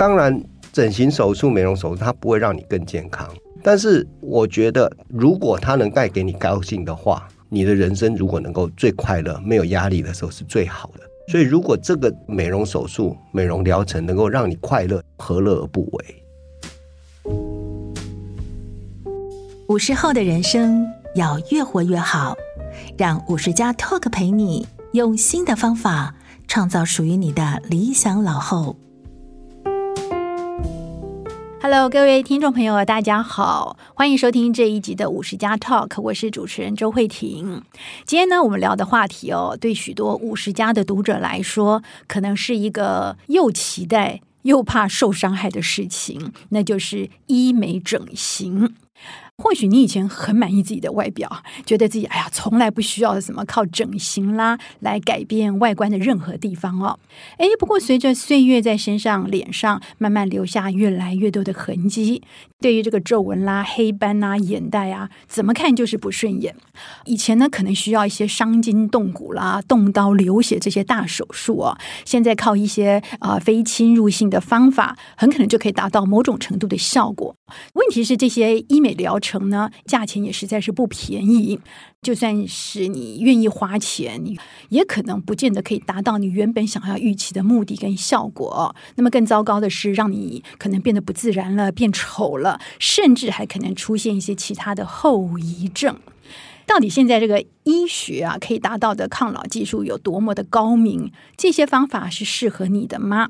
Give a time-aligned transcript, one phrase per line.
[0.00, 3.28] 当然，整形手术、美容手术它不会让你更健康，
[3.62, 11.00] 但是我觉得，如果它能带给你高兴的话，你的人生如果能够最快乐、没有压力的时候是最好的。
[11.30, 16.24] 所以，如果这个美容手术、美容疗程能够让你快乐，何乐而不为？
[19.68, 20.82] 五十后的人生
[21.14, 22.34] 要越活越好，
[22.96, 26.14] 让五十加 Talk 陪你用新的方法
[26.48, 28.76] 创造属于你的理想老后。
[31.62, 37.62] Hello，各位听众朋友，大家好，欢迎收听这一集的五十加 Talk，我是主持人周慧婷。
[38.06, 48.74] 今天呢，我们聊的话题哦，对许多五十加的读者来说，可能是一个又期待又怕受伤害的事情，那就是医美整形。
[49.40, 56.98] 或许你以前很满意自己的外表，觉得自己哎呀，从来不需要什么靠整形啦来改变外观的任何地方哦。
[57.38, 62.22] 哎，不过随着岁月在身上、脸上慢慢留下越来越多的痕迹，
[62.60, 66.54] 对于这个皱纹啦、黑斑啊、眼袋啊，怎么看就是不顺眼。
[67.06, 77.34] 以前呢，可能需要一些伤筋动骨啦、动刀流血这些大手术哦，现在靠一些啊、非侵入性的方法，很可能就可以达到某种程度的效果。
[77.72, 81.60] 问题是这些医美疗程成呢，价钱也实在是不便宜。
[82.02, 84.38] 就算是你愿意花钱，你
[84.70, 88.74] 也可能不见得可以达到你原本想要预期的目的跟效果。
[88.96, 95.96] 那么更糟糕的是，让你可能变得不自然了，变丑了，甚至还可能出现一些其他的后遗症。
[96.70, 101.10] 到底现在这个医学啊，可以达到的抗老技术有多么的高明？
[101.36, 103.28] 这些方法是适合你的吗？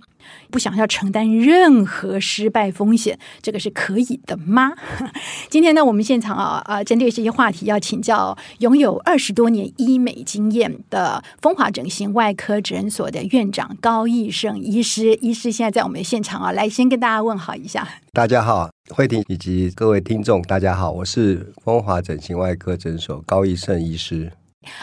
[0.50, 4.74] 不想要承担任何失败风险，这个是可以的吗？
[5.48, 15.14] 今天呢，我们现场啊啊，针对这些话题，要请教拥有二十多年医美经验的风华整形外科诊所的院长高义胜医师。
[15.14, 17.88] 医师现在在我们现场啊，来先跟大家问好一下。
[18.12, 18.69] 大家好。
[18.92, 24.32] 慧婷以及各位听众，大家好，我是风华整形外科诊所高义胜医师。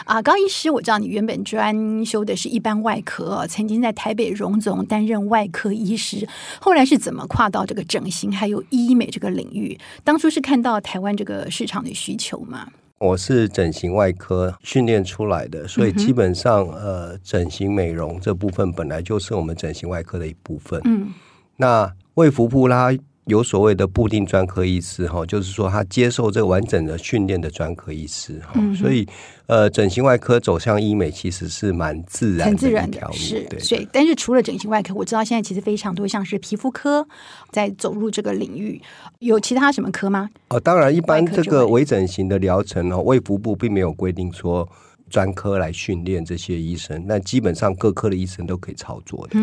[0.06, 6.26] 啊，高医师，我知道你原本专修的是一般外科，曾经在台北荣总担任外科医师，
[6.58, 9.78] 后来是怎么跨到这个整形还有医美这个领域？
[10.02, 12.66] 当初是看到台湾这个市场的需求吗？
[12.98, 20.80] 我是整形外科训练出来的，所以基本上，嗯、呃，整形美容这部分本来就是我们整形外科的一部分。
[20.84, 21.12] 嗯，
[21.56, 22.88] 那卫福部啦。
[23.28, 29.06] 有所谓的固定专科医师哈，就是说他接受这个完整的训练的专科医师哈，嗯、所以
[29.46, 33.60] 呃，整形外科走向医美其实是蛮自然的，很自然的，是对。
[33.60, 37.06] 所以，但是除了整形外科，我知道现在其实非常多像是皮肤科
[37.50, 38.80] 在走入这个领域，
[39.20, 40.28] 有其他什么科吗？
[40.48, 44.68] 哦，当然，一般这个微整形的疗程哦，卫福部并没有规定说。
[45.08, 49.38] 专科来训练这些医生，那基本上各科的医生都可以操作的。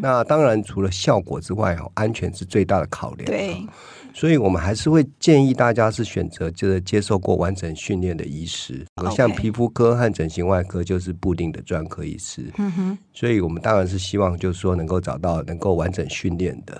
[0.00, 3.26] 那当然，除了效果之外，哦，安全是最大的考量。
[3.26, 3.56] 对。
[4.14, 8.84] 所以我们还是会建议大家是选择就是接受过完整训练的医师.
[9.14, 12.52] 像皮肤科和整形外科就是固定的专科医师。
[12.58, 16.76] 嗯哼，所以我们当然是希望就是说能够找到能够完整训练的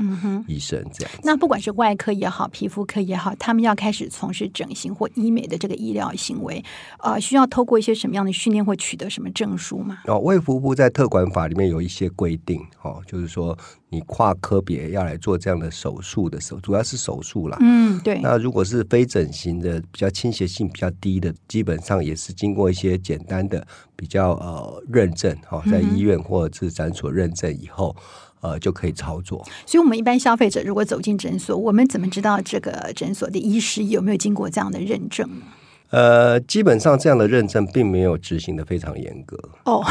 [0.47, 1.13] 医生这样。
[1.23, 6.63] 那不管是外科也好，皮肤科也好，他们要开始从事整形或医美的这个医疗行为，
[6.99, 9.99] 呃，需要透过一些什么样的训练或取得什么证书吗？
[10.07, 13.57] 哦，卫福部在特管法里面有一些规定，哦，就是说。
[13.93, 17.59] 你跨科别要来做这样的手术的时候，主要是手术啦。
[17.61, 18.21] 嗯，对。
[18.23, 27.95] 那如果是非整形的，比较倾斜性比较低的，基本上也是经过一些简单的比较呃认证哈，在医院或者是诊所认证以后，
[28.41, 29.45] 呃就可以操作。
[29.67, 35.43] 所以，我们一般消费者如果走进诊所，我们怎么知道这个诊所的医师有没有经过这样的认证呢？
[35.91, 39.85] 呃，基本上这样的认证并没有执行的非常严格哦。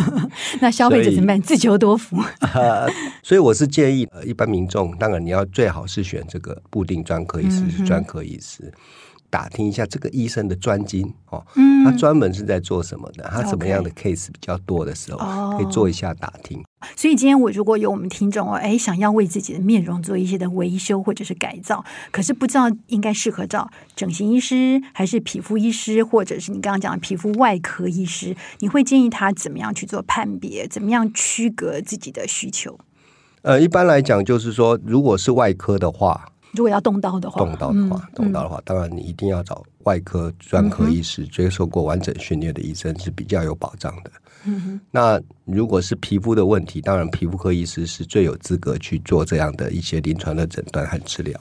[0.60, 1.40] 那消费者怎么办？
[1.40, 2.16] 自求多福。
[2.54, 2.88] 呃，
[3.22, 8.72] 所以我是建议，呃，一般民众当然你要最好是选这个固定专科医师，是专科医师。
[9.32, 16.62] 打听一下这个医生的专精哦，嗯，他专门是在做什么的，他什么样的 case 比较多的时候，哦可以做一下打听。
[16.94, 32.78] 所以今天我如果有我们听众哦，哎，想要为自己的面容做一些的维修或者是改造，可是不知道应该适合找整形医师还是皮肤医师，或者是你刚刚讲的皮肤外科医师，你会建议他怎么样去做判别，怎么样区隔自己的需求？
[33.40, 44.10] 呃，一般来讲就是说，如果是外科的话，如果要动刀的话，动刀的话，嗯、动刀的话，当然你一定要找外科专科医师，接受过完整训练的医生是比较有保障的。
[44.44, 51.40] 嗯哼，那如果是皮肤的问题，当然皮肤科医师是最有资格去做这样的一些临床的诊断和治疗。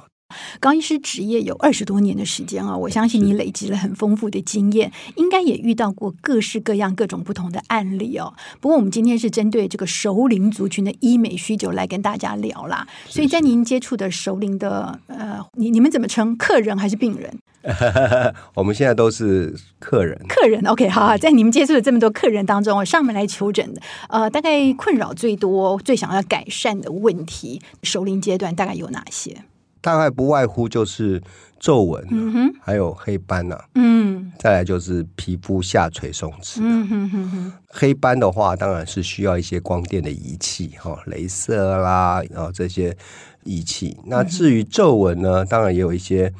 [0.59, 8.33] 高医师职业有二十多年的时间啊，我相信你累积了很丰富的经验，应该也遇到过各式各样、各种不同的案例哦。
[8.59, 12.87] 不过我们今天是针对这个熟龄族群的医美需求来跟大家聊啦。
[13.07, 17.39] 所以在您接触的熟龄的呃，你你们怎么称客人还是病人？
[18.55, 20.19] 我们现在都是客人。
[20.27, 29.43] 客人，OK，好，好，在你们接触的这么多客人当中，上门来求诊的，呃，大概困扰最多、最想要改善的问题，熟龄阶段大概有哪些？
[29.81, 31.21] 大概不外乎就是
[31.59, 36.59] 皱纹，嗯，还有黑斑呐、啊，嗯，再来就是皮肤下垂松弛。
[36.61, 42.95] 嗯哼哼哼，黑斑的话，当然是需要一些光电的仪器，哈，镭射啦，然后这些
[43.43, 43.97] 仪器。
[44.05, 46.31] 那至于皱纹呢，当然也有一些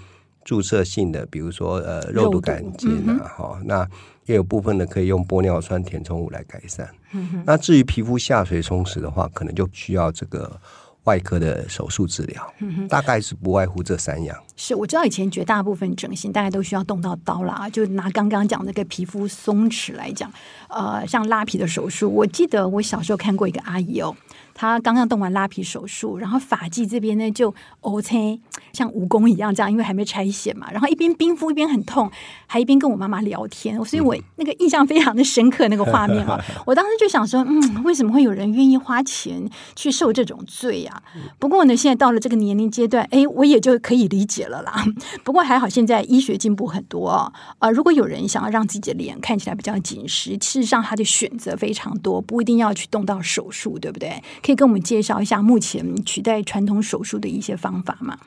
[0.46, 3.88] 注射性的，比如说呃肉毒杆菌啊，哈、嗯，那
[4.28, 6.88] 也有部分的可以用玻尿酸填充物来改善。
[7.14, 10.60] 嗯哼，那至于皮肤下垂松弛的话，可能就需要这个。
[11.06, 14.38] 外科的手术治疗，嗯，大概是不外乎这三样。
[14.56, 17.68] 是，我知道以前绝大部分整形大概都需要动到刀啦。
[17.70, 20.32] 就拿刚刚讲那个皮肤松弛来讲，
[20.70, 24.16] 呃，像拉皮的手术，我记得我小时候看过一个阿姨哦。
[24.54, 28.40] 他刚刚动完拉皮手术，然后发际这边呢就 OK，，
[28.74, 30.72] 像蜈蚣一样这样，因为还没拆线嘛。
[30.72, 32.12] 然后一边冰敷一边很痛，
[32.48, 36.40] 还一边跟我妈妈聊天， 所以我那个印象非常的深刻那个画面啊。
[36.66, 41.02] 我当时就想说，嗯，为什么会有人愿意花钱去受这种罪呀？
[41.40, 44.84] 不过呢，现在到了这个年龄阶段，哎，我也就可以理解了啦。
[45.24, 47.32] 不过还好，现在医学进步很多啊。
[47.60, 54.22] 呃，如果有人想要让自己的脸看起来比较紧实，事实上他的选择非常多，不一定要去动到手术，对不对？
[54.44, 58.18] 可以跟我们介绍一下目前取代传统手术的一些方法吗？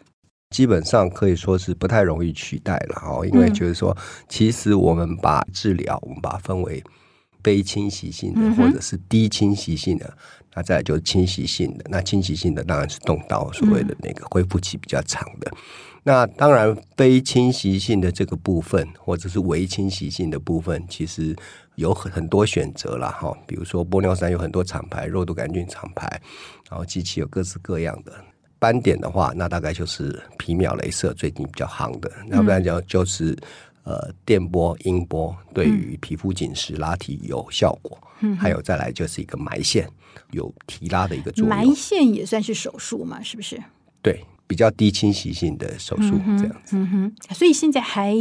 [0.51, 3.97] 基本上可以说是不太容易取代了哦，因为就是说，
[4.29, 6.83] 其实我们把治疗，我们把它分为
[7.43, 10.17] 非侵袭性的或者是低侵袭性的，
[10.55, 11.85] 那再来就是侵袭性的。
[11.89, 15.51] 那侵袭性的当然是动刀，所谓的那个恢复期比较长的。
[16.05, 21.35] 那当然，非侵袭性的这个部分，或者是微侵袭性的部分，其实
[21.76, 23.37] 有很很多选择了哈。
[23.47, 26.21] 比如说玻尿酸有很多厂牌，肉毒杆菌厂牌，
[26.71, 28.12] 然后机器有各式各样的。
[28.59, 32.11] 斑点的话，那大概就是皮秒镭射最近比较夯的。
[32.31, 33.37] 要不然讲就是
[33.82, 37.99] 呃电波、音波对于皮肤紧实拉提有效果。
[38.20, 39.87] 嗯，还有再来就是一个埋线
[40.31, 41.49] 有提拉的一个作用。
[41.49, 43.23] 埋线也算是手术嘛？
[43.23, 43.62] 是不是？
[44.00, 44.25] 对。
[44.46, 48.14] 比较低侵袭性的手术这样子，嗯哼，所以现在还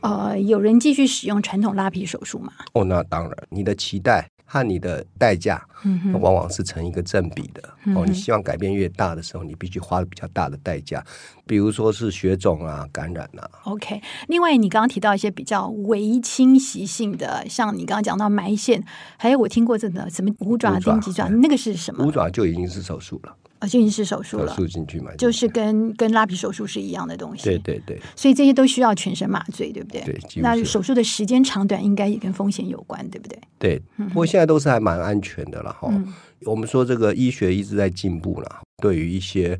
[0.00, 2.52] 呃有人继续使用传统拉皮手术吗？
[2.72, 7.62] 哦，那当然，你的期待和你的代价，嗯，往往是成一个正比的。
[7.94, 11.04] 哦，你希望改变越大的时候，你必须花比较大的代价，
[11.46, 13.48] 比如说是血肿啊、感染啊。
[13.64, 18.82] OK，另外你刚刚提到一些比较微侵袭性的，像你刚刚讲到埋线，
[19.18, 22.06] 还有我听过这个什么五爪钉鸡爪，那个是什么？
[22.06, 23.36] 五爪就已经是手术了。
[23.58, 27.44] 啊，就已经是手术了，手术进去嘛，就是跟跟拉皮手术是一样的东西。
[27.44, 30.00] 对对对，所以这些都需要全身麻醉，对不对？
[30.02, 30.18] 对。
[30.36, 33.38] 那手术的时间长短应该也跟风险有关，对不对？
[33.58, 33.82] 对。
[34.08, 35.88] 不过现在都是还蛮安全的了哈。
[35.90, 36.12] 嗯。
[36.42, 39.58] 我们说这个医学一直在进步了，对于一些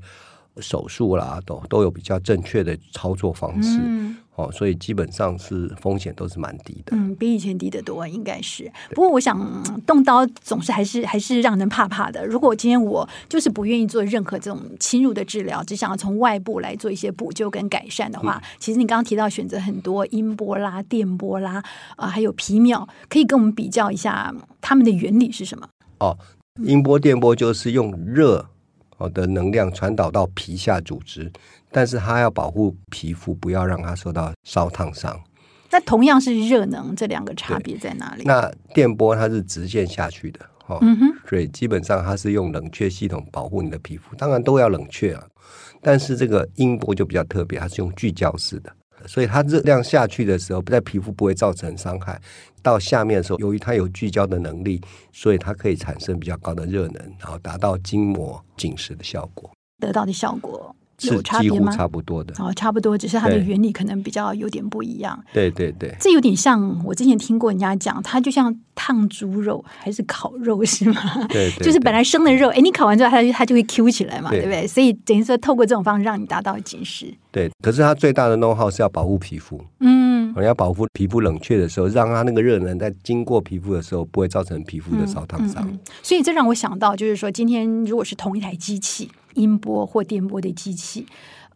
[0.61, 3.79] 手术啦，都都有比较正确的操作方式。
[3.83, 4.17] 嗯。
[4.39, 8.71] 哦，所以基本上是风险都是蛮低的，嗯，比以前低得多，应该是。
[8.91, 9.37] 不过我想
[9.85, 12.25] 动刀总是还是还是让人怕怕的。
[12.25, 21.55] 如果今天我就是不愿意做任何这种侵入的治疗，只想要从外部来做一些补救跟改善的话，嗯、其实你刚刚提到选择很多音波啦、电波啦，
[21.97, 25.69] 啊、呃，还有皮秒，可以跟我们比较一下它们的原理是什么？
[25.99, 26.17] 哦，
[26.63, 28.49] 音波、电波就是用热
[28.99, 31.33] 哦的能量传导到皮下组织。
[31.71, 35.19] 但是它要保护皮肤，不要让它受到烧烫伤。
[35.71, 38.23] 那同样是热能，这两个差别在哪里？
[38.25, 45.23] 那电波它是直线下去的，哦，嗯哼，所以基本上它是用冷却系统保护你的皮肤，当然都要冷却啊。
[45.83, 48.73] 但是这个音波就比较特别，它是用聚焦式的，
[49.07, 52.19] 所以它热量下去的时候，在皮肤不会造成伤害。
[52.69, 54.81] 到下面的时候，由于它有聚焦的能力，
[55.13, 59.51] 所以它可以产生比较高的热能，然后达到筋膜紧实的效果。
[59.81, 60.75] 得到的效果。
[61.03, 61.71] 有差别吗？
[61.71, 65.19] 差不多的哦，差不多，只是它的原理可能比较有点不一样。
[65.33, 71.01] 对对对，这有点像我之前听过人家讲，它就像烫猪肉还是烤肉是吗？
[71.29, 74.67] 对， 对，对，就是本来生的肉，哎，你烤完之后它就它就会 Q 起来嘛，对，对不对？
[74.67, 77.15] 所以等于说透过这种方式让你达到紧实。
[77.31, 85.63] 对，可是它最大的 know-how 是要保护皮肤，嗯，我要保护皮肤冷却的时候，让它那个热能在经过皮肤的时候不会造成皮肤的烧烫伤。
[85.65, 85.79] 嗯嗯嗯。
[86.03, 91.07] 所以这让我想到，就是说今天如果是同一台机器，音波或电波的机器。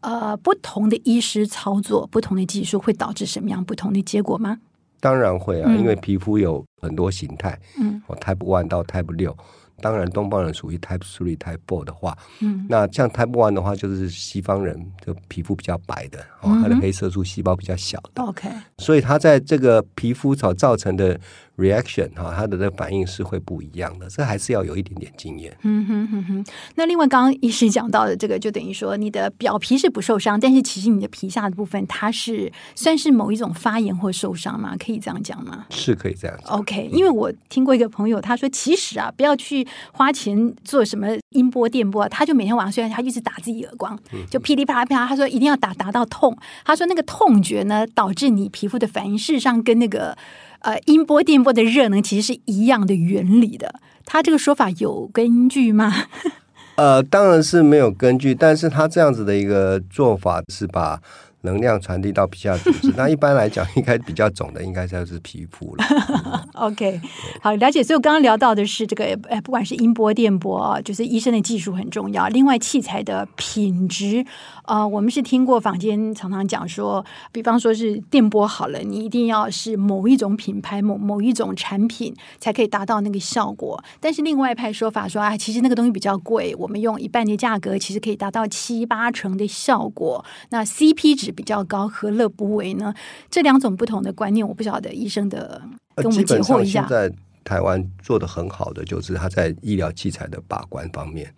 [0.00, 4.58] 呃，不同的医师操作，不同的技术，会导致什么样不同的结果吗？
[4.98, 9.36] 当然会啊，嗯、因为皮肤有很多形态，嗯，Type One 到 Type 六，
[9.80, 18.48] 当然东方人属于 Type Three、Type Four 的话，嗯，那像 Type One 的话，就是西方人的皮肤比较白的，哦，他的黑色素细胞比较小的，OK，
[18.78, 21.20] 所以他在这个皮肤所造成的。
[21.56, 25.56] Reaction 哈，它的这个反应是会不一样的，这还是要有一点点经验。
[25.62, 26.44] 嗯哼哼哼。
[26.76, 34.74] 那另外，刚刚医师讲到的这个，就等于说你的表皮是不受伤，但是其实你的皮下的部分，它是算是某一种发炎或受伤吗？
[34.78, 35.66] 可以这样讲吗？
[35.70, 36.58] 是可以这样讲。
[36.58, 43.98] OK，因为我听过一个朋友，他说其实啊，不要去花钱做什么音波、电波，他就每天晚上睡觉，他一直打自己耳光，
[44.30, 45.06] 就噼里啪啦啪啦。
[45.06, 46.36] 他说一定要打打到痛。
[46.64, 50.16] 他说那个痛觉呢，导致你皮肤的反应，事实上跟那个。
[50.62, 55.92] 呃，音波、电波的热能其实是一样的原理的，他这个说法有根据吗？
[56.76, 61.00] 呃，当然是没有根据，但是他这样子的一个做法是把。
[61.42, 65.84] 能量传递到皮下组织， 那一般来讲，应该比较肿的应该就是皮肤了。
[66.54, 67.00] OK，
[67.40, 67.82] 好，了解。
[67.82, 72.28] 所以我刚刚聊到的是这个，呃，不管是音波、电波啊，就是医生的技术很重要。
[72.28, 74.24] 另外，器材的品质，
[74.66, 83.82] 呃，我们是听过坊间常常讲说，比方说是电波好了，你一定要是某一种品牌、某某一种产品才可以达到那个效果。
[83.98, 90.24] 但是另外一派说法说，啊，其实那个东西比较贵，我们用一半的价格，其实可以达到七八成的效果。
[90.50, 91.31] 那 CP 值。
[91.32, 92.94] 比较高，何乐不为呢？
[93.30, 95.60] 这两种不同的观念，我不晓得医生的
[95.96, 96.86] 跟我们解惑一下。
[96.86, 97.12] 现在
[97.42, 101.34] 台湾做的很好的，就是他在医疗器材的把关方面，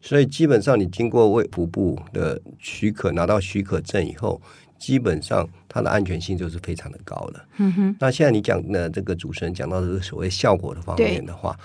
[0.00, 4.40] 所以基本上你经过卫福部的许可，拿到许可证以后，
[4.78, 7.44] 基本上它的安全性就是非常的高了。
[7.58, 7.96] 嗯哼。
[7.98, 11.58] 那现在你讲的这个主持人讲到的是所谓效果的方面的话，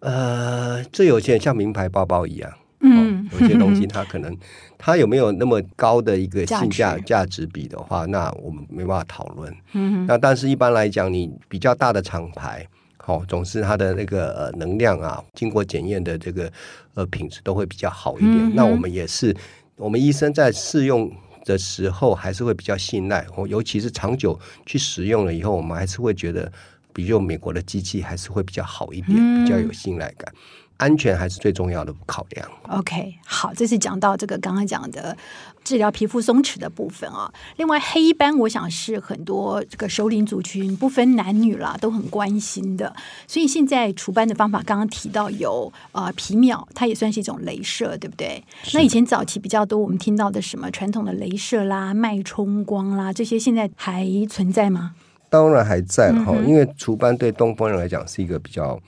[0.00, 2.52] 呃，这有些像名牌包包一样。
[2.80, 4.36] 嗯、哦，有些东西它可能
[4.78, 9.54] 它有没有那么高的一个性价价值比的话，那我们没办法讨论。
[9.72, 16.50] 嗯，那但是一般来讲，你比较大的厂牌，好、哦，总是它的那个呃能量啊，经过检验的这个
[16.94, 18.36] 呃品质都会比较好一点。
[18.36, 19.36] 嗯、那我们也是，
[19.76, 21.10] 我们医生在试用
[21.44, 23.26] 的时候还是会比较信赖。
[23.36, 26.50] 哦，尤其是长久去使用了以后，我们还是会觉得，
[26.94, 30.32] 比如美国的机器还是会比较好一点，嗯、比较有信赖感。
[30.80, 32.50] 安全还是最重要的考量。
[32.68, 35.14] OK，好，这是讲到这个刚刚讲的
[35.62, 37.30] 治疗皮肤松弛的部分啊。
[37.58, 42.94] 另外，黑斑我想是很多这个首领族群不分男女啦都很关心的。
[43.26, 48.42] 所以现在除斑的方法刚刚提到有呃皮秒，它也算是一种镭射，对不对？
[48.72, 54.94] 那以前早期比较多，我们听到的什么传统的镭射啦、脉冲光啦，这些现在还存在吗？
[55.28, 58.80] 当然还在了哈，嗯、因为除斑对东方人来讲是一个比较。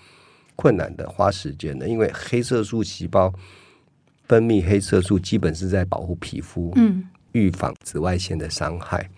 [0.57, 3.33] 困难的，花时间的，因为黑色素细胞
[4.25, 9.09] 分泌黑色素，基本是在保护皮肤，嗯，预防紫外线的伤害。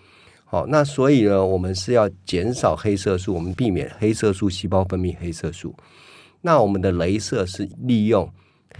[0.45, 5.75] 好，那所以呢，我们是要减少黑色素，我们避免黑色素细胞分泌黑色素。
[6.41, 8.31] 那我们的镭射是利用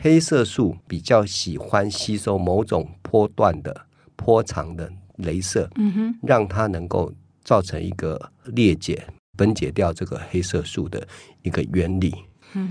[0.01, 3.75] 黑色素比较喜欢吸收某种波段的
[4.17, 9.05] 波长的镭射，嗯哼，让它能够造成一个裂解、
[9.37, 11.07] 分解掉这个黑色素的
[11.43, 12.15] 一个原理。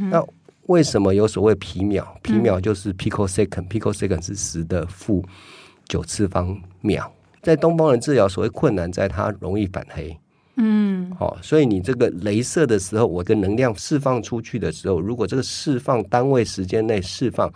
[0.09, 0.23] 那
[0.67, 2.05] 为什么有所谓皮秒？
[2.21, 5.23] 皮秒就是 picosecond，picosecond、嗯、是十的负
[5.87, 7.11] 九次方秒。
[7.41, 10.17] 在东方人治疗，所谓困难在它容易反黑。
[10.55, 17.51] 嗯，好、哦，所以你这个镭射的时候，我的能量释放出去的时候，如果这个释放单位时间内释放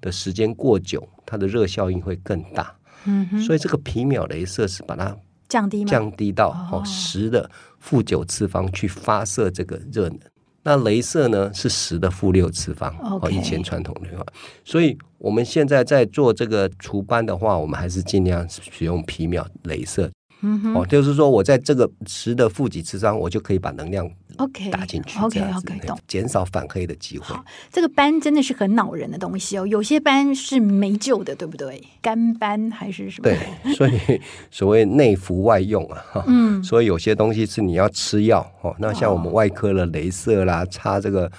[0.00, 2.74] 的时间过久，它的热效应会更大。
[3.06, 5.16] 嗯哼，所以这个皮秒镭射是把它
[5.48, 10.18] 降低降低到哦十的负九次方去发射这个热能。
[10.62, 14.24] 那镭射呢是十的负六次方哦.以前传统的话，
[14.64, 20.10] 所以我们现在在做这个除斑的话，我们还是尽量使用皮秒镭射。
[20.42, 27.34] 嗯，哦，就是说我在这个十的负几次方，我就可以把能量 OK 打进去，OK OK 懂，减少反黑的机会。
[27.70, 31.82] 这个斑真的是很恼人的东西哦，有些斑是没救的，对不对？
[32.00, 33.24] 干斑还是什么？
[33.24, 33.38] 对，
[33.76, 34.20] 所以
[34.50, 38.74] 所谓内服外用啊，哈，嗯，所以有些东西是你要吃药哦。
[38.78, 41.30] 那像我们外科的镭射啦，擦这个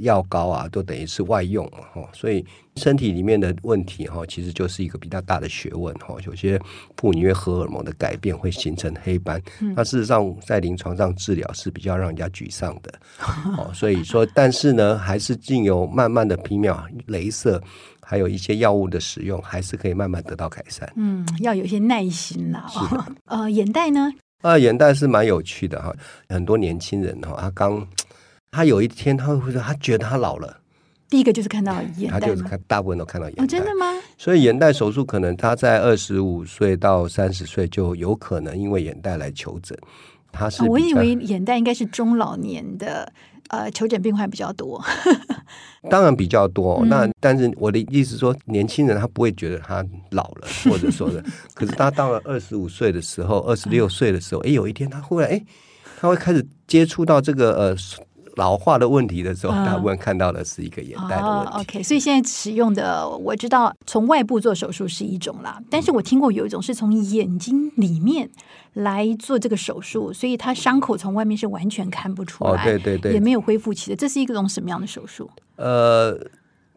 [0.00, 2.44] 药膏啊，都等于是外用嘛，哈，所以
[2.76, 6.16] 身体里面的问题哈，其实就是一个比较大的学问哈。
[6.26, 6.60] 有些
[6.96, 9.40] 妇女因为荷尔蒙的改变会形成黑斑，
[9.74, 12.92] 那事实上在临床上治疗是比较让人家沮丧的，
[13.56, 17.62] 哦，所以说，但是呢，还是经由慢慢的皮秒、镭射，
[18.02, 20.92] 还有一些药物的使用，还是可以慢慢得到改善。
[20.96, 22.66] 嗯，要有一些耐心啦。
[22.68, 22.78] 是，
[23.26, 24.12] 呃，眼袋呢？
[24.42, 25.94] 啊，眼袋是蛮有趣的哈，
[26.28, 27.86] 很多年轻人哈，他刚。
[28.54, 30.60] 他有一天，他会说，他觉得他老了。
[31.10, 33.42] 第一个就是看到眼袋，他就是看，大部分都看到眼袋。
[33.42, 33.86] 哦，真的吗？
[34.16, 39.76] 所以眼袋手术可能他在二十五岁到三十岁就有可能因为眼袋来求诊。
[40.30, 43.12] 他是、哦，我以为眼袋应该是中老年的
[43.48, 44.80] 呃求诊病患比较多。
[45.90, 51.22] 当然比较多，嗯、那但是我的意思说，年轻人他不会觉得他老了， 或者说的。
[51.54, 55.44] 可是他到了二十五岁的时候，二十六岁的时候，哎、嗯，有一天他忽然哎，
[56.00, 57.76] 他会开始接触到这个呃。
[58.36, 61.52] 老化的问题的时候，大部分看到的是一个眼袋的问题。
[61.52, 68.28] 哦、OK，所以现在使用的，我知道从外部做手术是一种啦，但是我听过有一种是从眼睛里面
[68.72, 73.96] 来做这个手术，所以它伤口从外面是完全看不出来，哦、对对对，也没有恢复期的。
[73.96, 75.30] 这是一种什么样的手术？
[75.56, 76.18] 呃，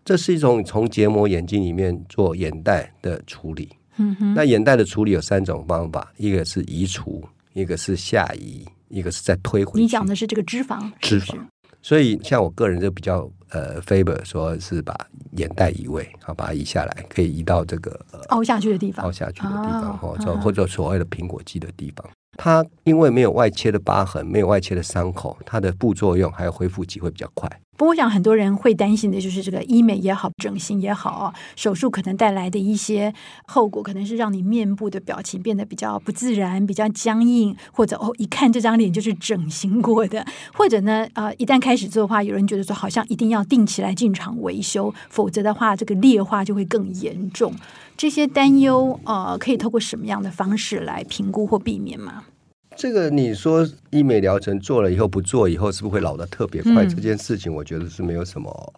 [0.05, 3.69] 这是一种从结膜眼睛里面做眼袋的处理。
[3.97, 7.23] 嗯哼，那眼袋的处理有三种方法，一个是移除，
[7.53, 8.63] 一个是下移。
[8.89, 11.37] 一个是在推回去，你讲的是这个脂肪，脂肪。
[11.81, 14.93] 所以像我个人就比较呃 favor 说是把
[15.33, 22.05] 眼袋移位，好把它移下来，可以移到这个、呃、凹下去的地方，凹下去的地方，或者、哦、或者所谓的苹果肌的地方。
[22.37, 27.49] 它因为没有外切的疤痕，没有外切的伤口，它的副作用还有恢复期会比较快。
[27.77, 33.13] 不过，我想很多人会担心的就是这个医美也好，整形也好，手术可能带来的一些
[33.45, 47.53] 后果，可能是让你面部的表情变得比较不自然、比较僵硬，或者哦，一看这张脸就是整形过的，或者呢，呃，一旦开始做的话，有人觉得说好像一定要定期来进场维修，否则的话，这个劣化就会更严重。
[47.95, 52.23] 这些担忧，呃，可以透过什么样的方式来评估或避免吗？
[52.77, 56.85] 这个你说医美疗程做了以后不做以后是不是会老得特别快？
[56.85, 58.73] 嗯、这件事情我觉得是没有什么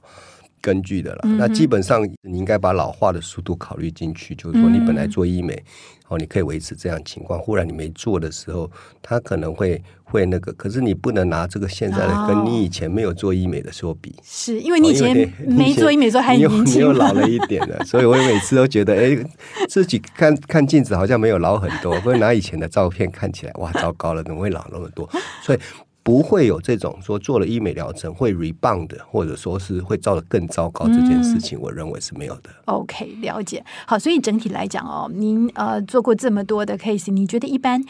[0.62, 1.22] 根据的了。
[1.24, 5.64] 嗯、那基本上你应该把老化的速度考虑进去，就是说你本来做医美。
[6.10, 7.40] 哦，你可以维持这样情况。
[7.40, 8.68] 忽然你没做的时候，
[9.00, 10.52] 他可能会会那个。
[10.54, 17.86] 可是你不能拿这个现在的跟你以前没有做医美的时候比，哦、是因为你以前 没做医美的时候还年轻，你又老了一点了。
[17.86, 19.16] 所以我每次都觉得，哎，
[19.68, 25.08] 自己看看镜子好像没有老很多，会拿以前的照片看起来，哇，糟糕了，怎么会老那么多？
[25.44, 25.60] 所以。
[26.10, 32.50] 不会有这种说做了医美疗程会 rebound，或者说是会造得更糟糕这件事情，我认为是没有的。
[32.66, 33.64] 嗯、OK，了解。
[33.86, 37.86] 好，所以整体来讲哦，您呃做过这么多的 case，你觉得一般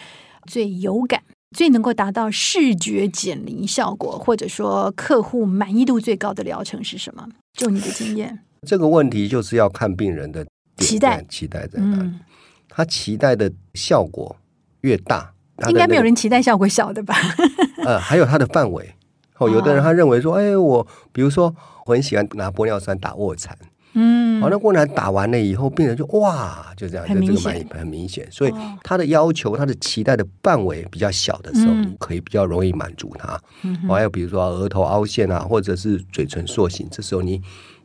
[0.48, 1.24] 最有感、
[1.56, 7.26] 最能够达到视觉减龄效果，或者说客户满意度最高的疗程是什么？
[7.54, 12.10] 就你的经验，这个问题就是要看病人的期待，期待在哪里？
[12.10, 12.20] 嗯、
[12.68, 14.36] 他期待的效果
[14.82, 15.32] 越大。
[15.68, 17.16] 应该没有人期待效果小的吧？
[17.84, 18.94] 呃，还有它的范围
[19.38, 19.50] 哦。
[19.50, 21.54] 有的人他认为说，哎，我比如说
[21.86, 23.58] 我很喜欢拿玻尿酸打卧蚕，
[23.94, 28.28] 嗯，好，那卧蚕打完了以后，病人就哇，就这样，就这个蛮很明显。
[28.32, 33.40] 所以他的要求，他的期待的范围比较小的时候，你可以比较容易满足他。
[33.64, 37.42] 嗯，还有比如说额头凹陷啊，或者是嘴唇塑形，这时候你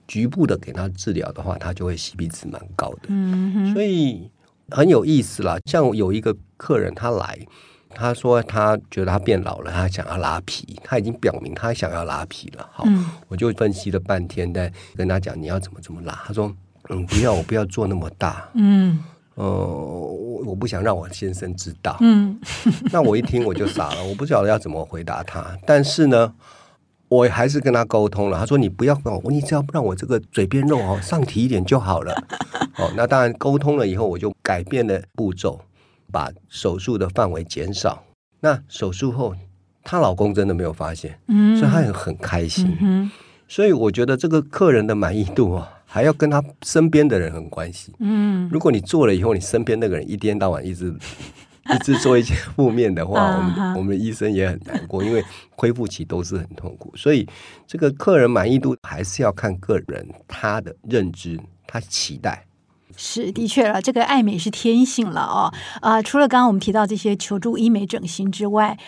[0.07, 3.09] 局部的给他治疗的话，他就会 CP 值蛮高的。
[3.09, 4.31] 嗯，所以。
[4.71, 7.39] 很有意思啦，像有一个客人他来，
[7.91, 12.69] 他说他觉得他变老了，他想要拉皮，他已经表明他想要拉皮了。
[12.73, 16.23] 好，嗯、我就分析了半天，再跟他讲你要怎么怎么拉。
[16.27, 16.53] 他说
[16.91, 18.99] ：“嗯，不要，我不要做那么大。”嗯，
[19.35, 21.97] 呃，我我不想让我先生知道。
[22.01, 22.41] 嗯，
[22.91, 25.57] 那我一听我就傻了，我不晓得要怎么回答他。
[25.67, 26.35] 但是呢。
[27.15, 32.13] 我还是跟他沟通了，他说：“你不要我，你只要让我这个嘴边肉哦上提一点就好了。
[32.77, 35.61] ”哦，那当然沟通了以后，我就改变了步骤，
[36.11, 38.03] 把手术的范围减少。
[38.41, 39.35] 那手术后，
[39.85, 42.77] 她老公真的没有发现，嗯，所以她也很开心。
[42.81, 43.11] 嗯，
[43.47, 47.93] 所以我觉得这个客人的满意度啊，还要跟他身边的人很关系。
[48.01, 50.93] 嗯，如果你做了以后，你身边那个人一天到晚一直。
[51.75, 55.25] 一直做一些负面的话，我们我们医生也很难过，因为
[55.57, 57.27] 恢复期都是很痛苦，所以
[57.67, 62.45] 这个客人满意度还是要看个人他的认知，他期待。
[62.97, 65.53] 是的确了，这个爱美是天性了哦。
[65.81, 68.79] 啊、呃，除了刚刚我们提到这些求助医美整形之外，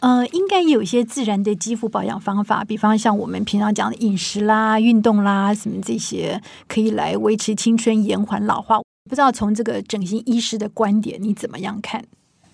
[0.00, 8.80] 呃，应该也有一些自然的肌肤保养方法，比方像我们平常讲的饮食啦、运动啦，什么这些可以来维持青春、延缓老化。
[9.08, 12.04] 不知道从这个整形医师的观点，你怎么样看？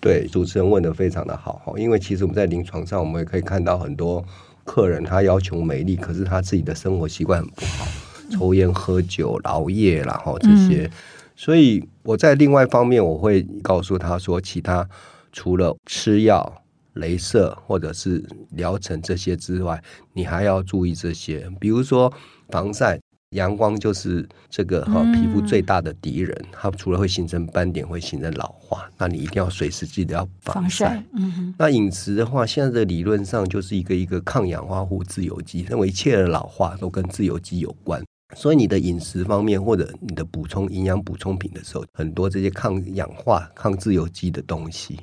[0.01, 4.23] 对，主持人问的非常的好哈，因为其实我们在临床上，我们也可以看到很多
[4.63, 7.85] 客人他要求美丽，可是他自己的生活习惯很不好，
[8.31, 10.85] 抽烟喝酒、熬夜，然后这些。
[10.85, 10.91] 嗯、
[11.35, 14.87] 所以我在另外一方面，我会告诉他说，其他
[15.33, 16.63] 除了吃药、
[16.95, 19.83] 镭射或者是疗程这些之外，
[20.13, 22.13] 你还要注意这些，比如说
[22.47, 22.99] 防晒。
[23.31, 28.89] 阳光就是这个哈皮肤最大的敌人，嗯、它除了会形成斑点，会形成老化。
[28.97, 30.87] 那你一定要随时记得要防晒。
[30.87, 38.03] 防晒嗯、那饮食的话，现在的理论上就是一个一个抗氧化或自由基，认为一切的老化都跟自由基有关。
[38.35, 44.99] 所以你的饮食方面或者你的补充营养补充品的时候，很多这些抗氧化、抗自由基的东西。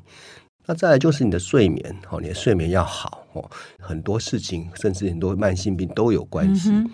[0.64, 6.70] 那再来就是你的睡眠，哦，你的睡眠要好哦，很多事情甚至很多慢性病都有关系。
[6.70, 6.90] 嗯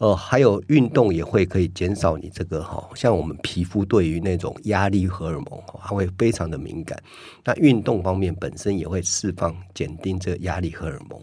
[0.00, 6.98] 呃，还有运动也会可以减少你这个哈，像我们皮肤对于那种压力荷尔蒙，它会非常的敏感。
[7.44, 11.20] 那运动方面本身也会释放减低这个压力荷尔蒙。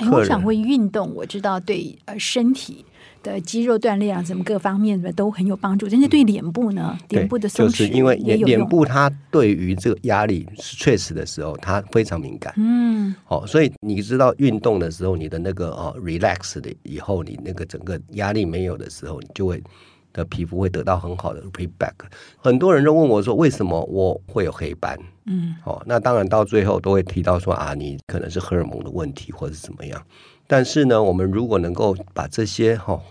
[0.00, 2.84] 哎，我想问运动，我知道对呃身体。
[3.22, 5.86] 的肌肉锻炼啊，什么各方面的都很有帮助。
[5.90, 12.54] 但是对脸部呢，脸部的松弛就是因为脸部它对于这个压力 stress 的时候，它非常敏感。
[12.56, 19.62] 嗯，哦，所以你知道运动的时候，你的那个哦 relax 的以后，你那个整个压力没有的时候，你就会
[20.12, 21.92] 的皮肤会得到很好的 feedback。
[22.38, 24.98] 很多人都问我说，为什么我会有黑斑？
[25.26, 30.02] 嗯，哦，那当然到最后都会提到说啊，你可能是荷尔蒙的问题，或者是怎么样。
[30.46, 33.02] 但是呢，我们如果能够把这些哈、哦、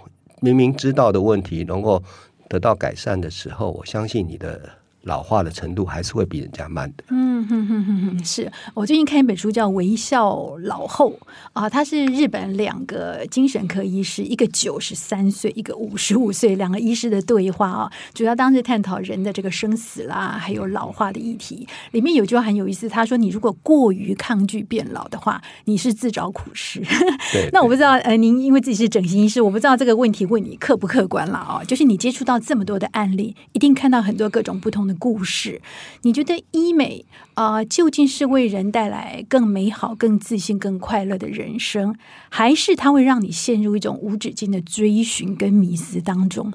[0.42, 2.02] 明明知道的问题能够
[2.48, 4.79] 得到改善的时候，我相信你的。
[5.04, 7.04] 老化的程度还是会比人家慢的。
[7.10, 11.12] 嗯哼哼哼哼，是我最近看一本书叫《微笑老后》
[11.54, 21.66] 啊，他是日本两个精神科医师，一个九十三岁，一个五十五岁，两个医师的对话啊，主要当时探讨人的这个生死啦，还有老化的议题。
[21.92, 26.82] 里面有句话很有意思，他说：“你如果过于抗拒变老的话，你是自找苦吃。
[27.32, 31.64] ”对，那我不知道，呃，您因为自己是整形医师，我不知道这个问题问你客不客观了啊？
[31.64, 35.62] 就是你接触到这么多的案例，一定看到很多各种不同的故事，
[36.02, 41.96] 你觉得医美啊、呃，究竟是为人带来更美好、更自信、更快乐的人生，
[42.30, 46.52] 还是它会让你陷入一种无止境的追寻跟迷思当中？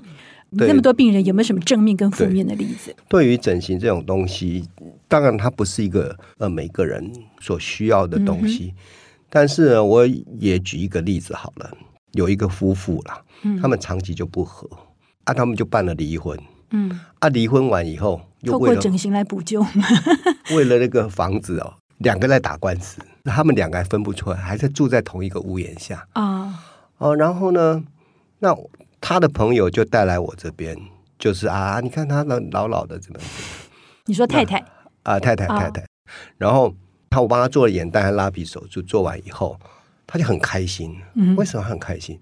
[0.56, 2.94] 那么多病人有没有什么正面跟负面的例子？
[3.08, 4.64] 对，对于整形这种东西，
[5.08, 8.72] 当然它不是一个呃每个人所需要的东西。
[8.76, 8.82] 嗯、
[9.28, 10.06] 但是呢，我
[10.38, 11.76] 也举一个例子好了，
[12.12, 14.68] 有一个夫妇啦，嗯、他们长期就不和，
[15.24, 16.38] 啊，他们就办了离婚。
[16.74, 19.64] 嗯，啊，离婚完以后，又为了透过整形来补救，
[20.56, 26.52] 为了那个房子哦，两个在打官司，他们两个还分不出来，还是住在同一个屋檐下啊。
[26.98, 27.84] 哦，然后呢，
[28.40, 28.52] 那
[29.00, 30.76] 他的朋友就带来我这边，
[31.16, 33.28] 就是啊，你看他的老老的怎么样？
[34.06, 34.58] 你说太太
[35.04, 35.86] 啊，太太太太，啊、
[36.38, 36.74] 然后
[37.08, 39.56] 他我帮他做了眼袋和拉皮手术，做完以后，
[40.06, 40.96] 他就很开心。
[41.14, 42.18] 嗯，为什么很开心？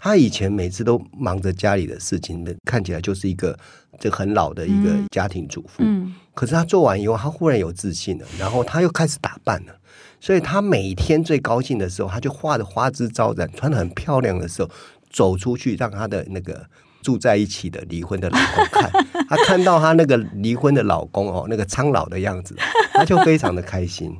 [0.00, 3.58] 他以前每次都忙着家里的事情，看起来就是一个
[3.98, 5.78] 这很老的一个家庭主妇。
[5.78, 9.74] 嗯，可是他做完以后，他忽然有自信了，然后他又开始打扮了。
[10.20, 14.70] 所以他每天最高兴的时候，他就画的花枝招展，穿的很漂亮的时候，
[15.10, 16.64] 走出去让他的那个
[17.02, 18.90] 住在一起的离婚的老公看。
[19.28, 22.54] 他看到他那个离婚的老公哦，那个苍老的样子，
[22.92, 24.16] 他就非常的开心。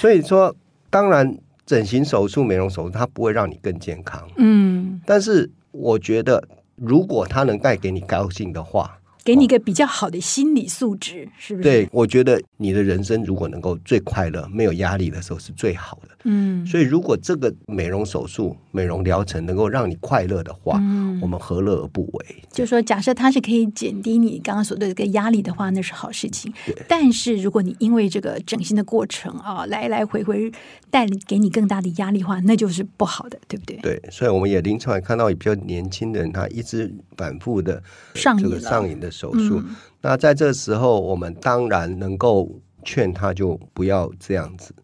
[0.00, 0.56] 所以说，
[0.88, 1.36] 当然。
[1.66, 4.26] 整形手术、美容手术，它不会让你更健康。
[4.36, 6.42] 嗯，但是我觉得，
[6.76, 8.98] 如果它能带给你高兴的话。
[9.24, 11.62] 给你一个比较好的心理素质，是不是？
[11.62, 16.08] 对，我觉得你的人生如果能够最快乐、没有压力的时候是最好的。
[16.24, 22.42] 嗯，所以如果这个美容手术、美容疗程能够让你快乐的话，嗯，我们何乐而不为？
[22.50, 26.52] 就是说，假设它是可以减低你刚刚说的这个压力的话，那是好事情。
[26.66, 26.76] 对。
[26.88, 30.50] 但是如果你因为这个整形的过程啊，来来回回
[30.90, 33.76] 带给你更大的压力的话，那就是不好的，对不对？
[33.78, 37.82] 对，所以我们也临床看到比较年轻的人，他一直反复的
[38.14, 39.11] 上瘾上瘾的。
[39.12, 42.50] 手术，嗯、那在这时候，我们当然能够
[42.82, 44.74] 劝他就不要这样子。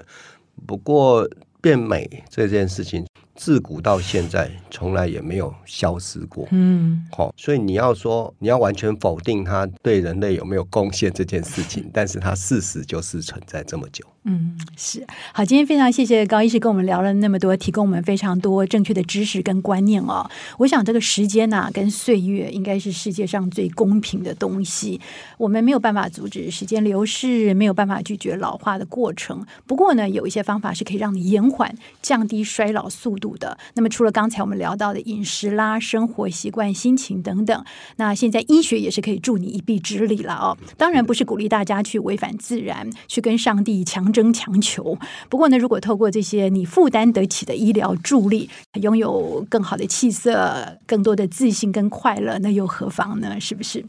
[0.64, 1.28] 不过，
[1.60, 3.04] 变美这件事情。
[3.40, 6.48] 自古到现在，从来也没有消失过。
[6.50, 14.04] 嗯，好，所以你要说你要完全否定它对人类有没有贡献这件事情，但是它事实就是存在这么久。
[14.28, 15.06] 嗯，是。
[15.32, 20.28] 好，今天非常谢谢高医师跟我们聊了那么多，提供我们非常多正确的知识跟观念哦。
[20.58, 24.98] 我想这个时间呐、跟岁月应该是世界上最公平的东西。
[25.36, 29.44] 我们没有办法阻止时间流逝，没有办法拒绝老化的过程。
[29.66, 33.18] 不过呢，有一些方法是可以让你延缓、降低衰老速度。
[33.18, 33.58] 度的。
[33.74, 37.64] 那么除了刚才我们聊到的饮食啦、生活习惯、心情等等，
[37.96, 40.56] 那现在医学也是可以助你一臂之力了哦。
[40.76, 44.98] 当然不是鼓励大家去违反自然，去跟上帝强争强求。
[45.28, 48.50] 不过呢，如果透过这些你负担得起的医疗助力，
[48.80, 53.38] 拥有更好的气色、更多的自信跟快乐，那又何妨呢？
[53.38, 53.84] 是不是？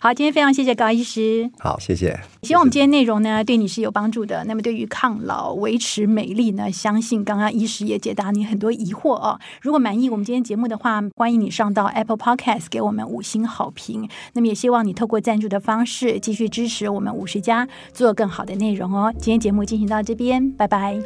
[0.00, 1.50] 好，今天非常谢谢高医师。
[1.58, 2.18] 好，谢谢。
[2.42, 4.44] 希望我们今天内容呢，对你是有帮助的。
[4.44, 9.38] 那么对于抗老、维持美丽呢，相信刚刚医师也解答你很多疑惑哦。
[9.60, 14.08] 如果满意我们今天节目的话，欢迎你上到 Apple Podcast 给我们五星好评。
[14.32, 19.12] 那么也希望你透过赞助的方式继续支持我们五十家做更好的内容哦。
[19.18, 20.98] 今天节目进行到这边，拜拜。